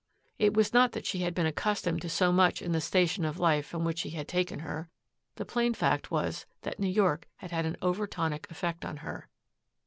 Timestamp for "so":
2.09-2.31